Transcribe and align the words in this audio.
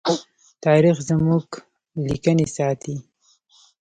تاریخ 0.65 0.97
زموږ 1.09 1.45
لیکنې 2.07 2.47
ساتي. 2.55 2.95